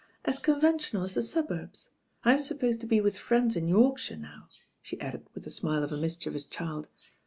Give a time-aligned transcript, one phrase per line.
[0.25, 1.91] "As conventional as the suburbs.
[2.23, 4.47] I'm supposed to be with friends in Yorkshire now,"
[4.81, 6.87] she added with the smile of a mischievous child.